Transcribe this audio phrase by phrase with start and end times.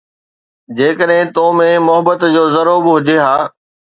[0.77, 3.37] جيڪڏهن تو ۾ محبت جو ذرو به هجي ها